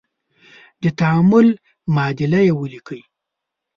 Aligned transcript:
د 0.81 0.83
تعامل 0.99 1.47
معادله 1.95 2.39
یې 2.47 2.53
ولیکئ. 2.59 3.01